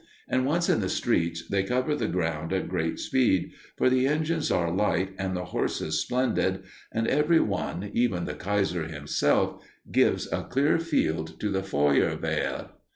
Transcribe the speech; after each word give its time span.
And 0.27 0.47
once 0.47 0.67
in 0.67 0.79
the 0.81 0.89
streets, 0.89 1.45
they 1.47 1.61
cover 1.61 1.93
the 1.95 2.07
ground 2.07 2.51
at 2.51 2.67
great 2.67 2.97
speed, 2.99 3.51
for 3.77 3.87
the 3.87 4.07
engines 4.07 4.49
are 4.49 4.71
light 4.71 5.13
and 5.19 5.37
the 5.37 5.45
horses 5.45 6.01
splendid, 6.01 6.63
and 6.91 7.05
every 7.07 7.39
one, 7.39 7.91
even 7.93 8.25
the 8.25 8.33
Kaiser 8.33 8.87
himself, 8.87 9.63
gives 9.91 10.25
a 10.33 10.41
clear 10.41 10.79
field 10.79 11.39
to 11.41 11.49
the 11.51 11.61
Feuerwehr. 11.61 12.69